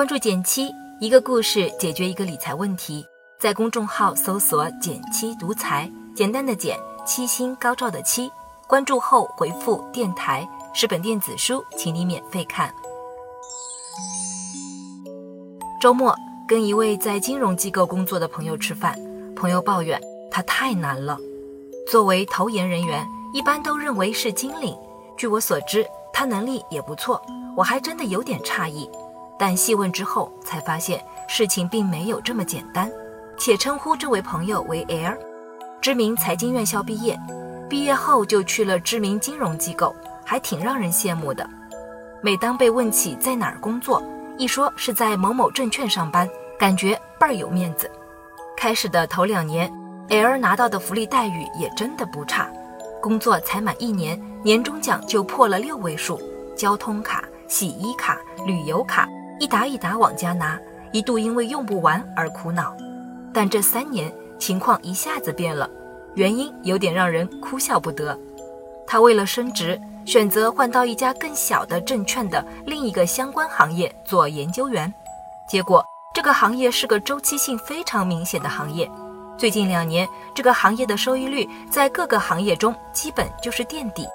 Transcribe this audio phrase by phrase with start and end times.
[0.00, 3.04] 关注减七，一个故事解决一个理财问题。
[3.38, 8.32] 在公众号搜索“减七独裁，简单的减，七星高照的七。
[8.66, 12.74] 关注后回复“电台”是本电子书，请你免费看。
[15.82, 16.16] 周末
[16.48, 18.98] 跟一位在金融机构工作的朋友吃饭，
[19.36, 21.18] 朋友抱怨他太难了。
[21.86, 24.74] 作为投研人员，一般都认为是金领。
[25.18, 27.20] 据我所知，他能力也不错，
[27.54, 28.88] 我还真的有点诧异。
[29.40, 32.92] 但细问之后，才发现事情并没有这么简单。
[33.38, 35.16] 且称呼这位朋友为 L，
[35.80, 37.18] 知名财经院校毕业，
[37.70, 41.48] 毕业后就去了知名金融机构，还挺让人羡慕的。
[42.20, 44.02] 每当被问起在哪儿工作，
[44.36, 47.90] 一说是在某某证券上班，感觉倍儿有面子。
[48.58, 49.72] 开始的头两年
[50.10, 52.46] ，L 拿到的福利待遇也真的不差，
[53.00, 56.20] 工作才满一年，年终奖就破了六位数，
[56.54, 59.08] 交通卡、洗衣卡、旅游卡
[59.40, 60.60] 一沓一沓往家拿，
[60.92, 62.76] 一度因为用不完而苦恼。
[63.32, 65.66] 但这三年情况一下子变了，
[66.14, 68.16] 原因有点让人哭笑不得。
[68.86, 74.92] 他为了升职，选择换到一家更小的证券的另一个相关行业做研究员。
[75.48, 75.82] 结果，
[76.14, 78.90] 这个行业是个周期性非常明显的行业。
[79.38, 84.06] 最近两年，这个行业的收益率在各个行业中基本就是垫底。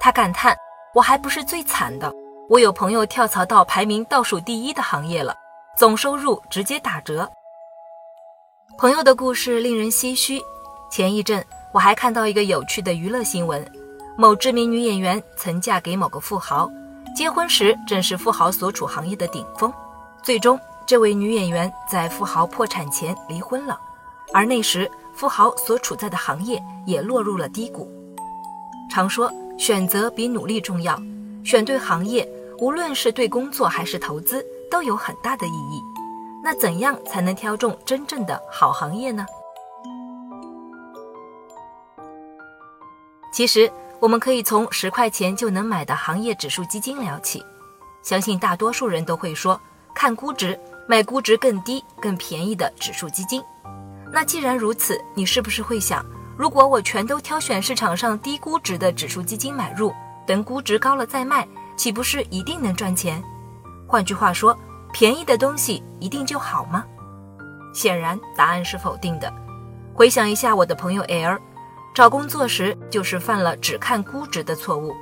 [0.00, 0.56] 他感叹
[0.92, 2.12] ：“我还不是最惨的，
[2.48, 5.34] 我有朋友跳槽到排名倒数第一的行业了，
[5.76, 7.30] 总收入直接打折。”
[8.78, 10.40] 朋友的故事令人唏嘘。
[10.90, 13.64] 前一阵，我还看到一个有趣的娱乐新闻：
[14.16, 16.68] 某知名女演员曾嫁给某个富豪，
[17.16, 19.72] 结婚时正是富豪所处行业的顶峰。
[20.22, 23.78] 最终，这位女演员在富豪破产前离婚了，
[24.34, 27.90] 而那时富豪所处在的行业也落入了低谷。
[28.90, 30.98] 常说选择比努力重要，
[31.44, 35.82] 选对行业，无论是对工作还是投资，都有很大的意义。
[36.44, 39.24] 那怎样才能挑中真正的好行业呢？
[43.32, 43.70] 其实，
[44.00, 47.42] 我们可以从十块钱就能买的行业指数基金聊起。
[48.02, 49.60] 相信大多数人都会说，
[49.94, 50.58] 看估值，
[50.88, 53.42] 买估值更低、更便宜的指数基金。
[54.12, 56.04] 那既然如此，你是不是会想，
[56.36, 59.92] 如果我全都挑选市场上低估值的指数基金买入，
[60.26, 61.46] 等估值高了再卖，
[61.76, 63.22] 岂不是一定能赚钱？
[63.86, 64.56] 换句话说。
[64.94, 66.84] 便宜的东西一定就好吗？
[67.72, 69.32] 显然答案是否定的。
[69.94, 71.38] 回想一下我的朋友 L，
[71.94, 74.94] 找工作时就是犯了只看估值的错误，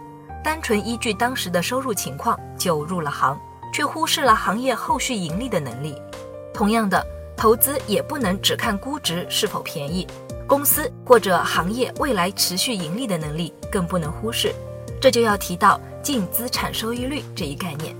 [0.45, 3.37] 单纯依据当时的收入情况就入了行，
[3.75, 6.01] 却忽视了行业后续盈利的能力。
[6.55, 7.05] 同样的，
[7.37, 10.07] 投资也不能只看估值是否便宜，
[10.47, 14.55] 公司或者行业未来持续盈利的能力更不能忽视。
[15.01, 17.97] 这就要提到净资产收益率这一概念。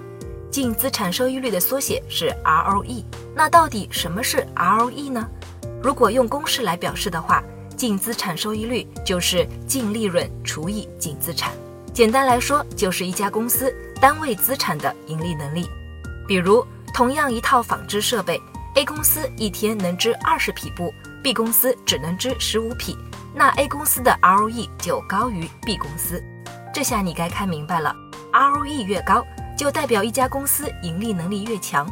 [0.51, 3.05] 净资产收益率的缩写是 ROE。
[3.35, 5.27] 那到底什么是 ROE 呢？
[5.83, 7.43] 如果用公式来表示的话，
[7.77, 11.53] 净资产收益率就是净利润除以净资产。
[11.95, 15.67] 简单来说，就是一家公司单位资产的盈利能力。
[16.29, 18.41] 比如，同样一套纺织设备
[18.75, 22.97] ，A 公司一天能织二十匹布，B 公司只能织十五匹，
[23.35, 26.23] 那 A 公司的 ROE 就高于 B 公司。
[26.73, 27.95] 这下你该看明白了
[28.33, 29.25] ，ROE 越高。
[29.57, 31.87] 就代表一家公司盈利能力越强，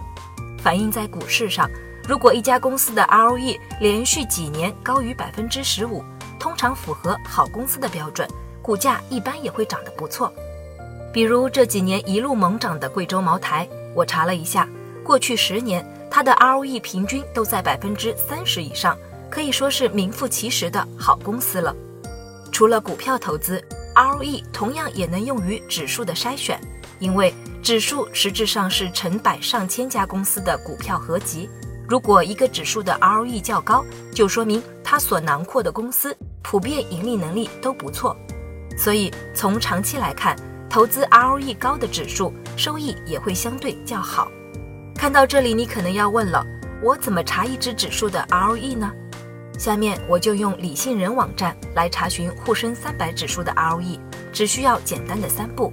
[0.62, 1.68] 反映在股市上。
[2.08, 6.02] 如果一家公司的 ROE 连续几年高于百分之十五，
[6.40, 8.26] 通常符合好公司的标准，
[8.62, 10.32] 股价一般也会涨得不错。
[11.12, 14.66] 比如这几年一路猛涨的贵州茅台，我查了一下，
[15.04, 18.96] 过去十年它的 ROE 平均都在百分之三十以上，
[19.28, 21.76] 可以说是名副其实的好公司了。
[22.50, 23.62] 除了股票投资
[23.98, 26.60] ，ROE 同样也能用于指数的筛选，
[27.00, 27.34] 因为。
[27.60, 31.50] 指数实质上是成百上千家公司的股票合集。
[31.86, 38.16] 如果一个指数的 ROE 较高，就说明它所囊括的公司普遍盈利能力都不错。
[38.78, 40.36] 所以从长期来看，
[40.70, 44.30] 投资 ROE 高的指数，收益也会相对较好。
[44.94, 46.46] 看到这里，你可能要问了：
[46.82, 48.90] 我怎么查一只指数的 ROE 呢？
[49.58, 54.00] 下面我就用理性人网站来查询沪深三百指数的 ROE，
[54.32, 55.70] 只需要简单的三步。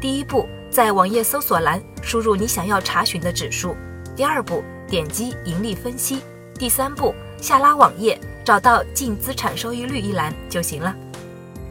[0.00, 0.48] 第一步。
[0.68, 3.74] 在网页搜索栏输入你想要查询的指数。
[4.14, 6.20] 第二步，点击盈利分析。
[6.58, 10.94] 第三步，下拉网页，找到净资产收益率一栏就行了。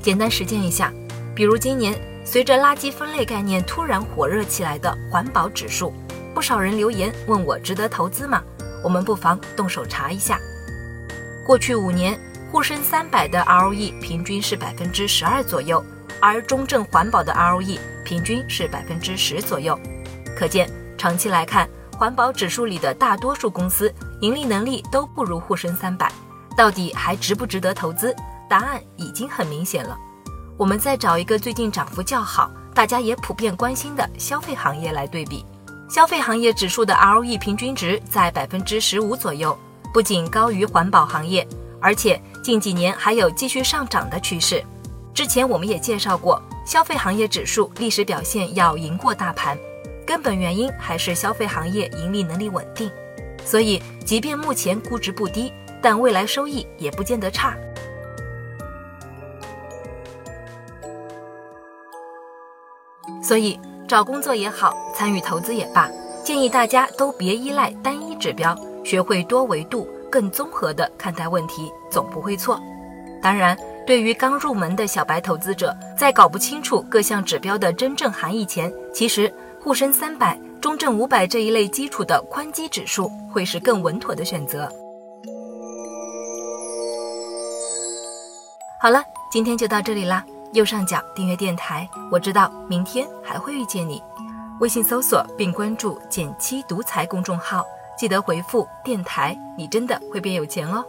[0.02, 0.92] 简单实践一下，
[1.36, 1.94] 比如今年
[2.24, 5.94] 随着垃圾分类概念突然火热起来的环保指数，
[6.34, 8.42] 不少人留言问我值得投资吗？
[8.84, 10.40] 我们不妨动手查一下。
[11.46, 12.20] 过去五年，
[12.52, 15.84] 沪深三百的 ROE 平均是百分之十二左右，
[16.20, 17.78] 而中证环保的 ROE。
[18.04, 19.80] 平均是百分之十左右，
[20.36, 26.12] 可见长期来看，环保指数里的大多数公司盈利能力都不如沪深三百，
[26.58, 28.16] 到底还值不值得投资？
[28.50, 29.96] 答案已经很明显了。
[30.58, 35.46] 我们再找一个最近涨幅较好、大家也普遍关心的消费行业来对比。
[35.88, 39.56] 消费行业指数的 ROE 平均值在百分之十五左右，
[39.96, 41.48] 不仅高于环保行业，
[41.80, 44.62] 而且近几年还有继续上涨的趋势。
[45.14, 49.58] 之前我们也介绍过，消费行业指数历史表现要赢过大盘，
[50.06, 52.92] 根本原因还是消费行业盈利能力稳定。
[53.46, 55.50] 所以，即便目前估值不低，
[55.82, 57.56] 但未来收益也不见得差。
[63.24, 63.58] 所以，
[63.88, 65.90] 找工作也好，参与投资也罢，
[66.22, 68.54] 建议大家都别依赖单一指标，
[68.86, 72.58] 学会多维度、更综合的看待问题，总不会错。
[73.22, 84.72] 当然，对于刚入门的小白投资者，在搞不清楚各项指标的真正含义前，其实沪深三百、中证五百这一类基础的宽基指数会是更稳妥的选择。
[88.80, 90.24] 好了，今天就到这里啦。
[90.54, 94.02] 右上角订阅电台，我知道明天还会遇见你。
[94.62, 97.66] 微信搜索并关注“减七独裁”公众号，
[97.98, 100.84] 记得回复“电台”，你真的会变有钱哦。